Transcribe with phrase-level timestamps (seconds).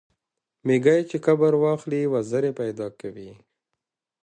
[0.33, 3.31] ـ ميږى چې کبر واخلي وزرې پېدا کوي.